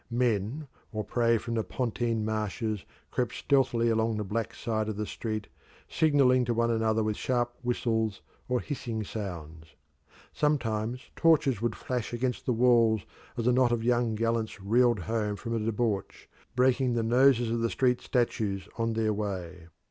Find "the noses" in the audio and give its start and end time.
16.93-17.51